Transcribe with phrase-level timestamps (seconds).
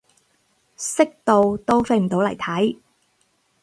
[0.77, 2.79] 識到都飛唔到嚟睇